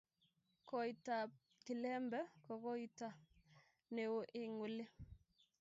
Koita 0.67 1.11
ab 1.23 1.31
Kilembe 1.65 2.19
ko 2.45 2.53
koito 2.63 3.07
neo 3.95 4.17
eng 4.41 4.55
oli. 4.65 4.85